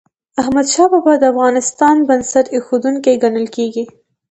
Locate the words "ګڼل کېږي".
3.23-3.83